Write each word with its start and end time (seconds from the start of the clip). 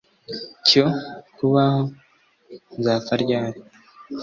cyo 0.67 0.85
kubaho! 1.35 1.81
nzapfa 2.79 3.13
ryari 3.23 3.59